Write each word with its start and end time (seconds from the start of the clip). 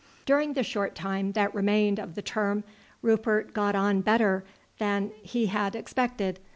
During 0.25 0.53
the 0.53 0.63
short 0.63 0.95
time 0.95 1.33
that 1.33 1.53
remained 1.53 1.99
of 1.99 2.15
the 2.15 2.23
term 2.23 2.63
Rupert 3.03 3.53
got 3.53 3.75
on 3.75 4.01
better 4.01 4.43
than 4.79 5.11
he 5.21 5.45
had 5.45 5.75
expected. 5.75 6.39